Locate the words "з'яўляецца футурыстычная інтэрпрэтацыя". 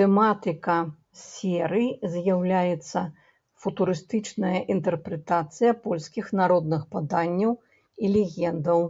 2.16-5.72